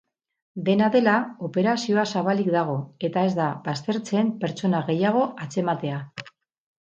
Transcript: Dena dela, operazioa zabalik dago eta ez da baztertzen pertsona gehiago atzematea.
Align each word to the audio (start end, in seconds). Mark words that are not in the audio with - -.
Dena 0.67 0.85
dela, 0.93 1.15
operazioa 1.47 2.05
zabalik 2.13 2.47
dago 2.55 2.77
eta 3.09 3.25
ez 3.31 3.35
da 3.41 3.49
baztertzen 3.67 4.31
pertsona 4.45 4.83
gehiago 4.89 5.23
atzematea. 5.45 6.01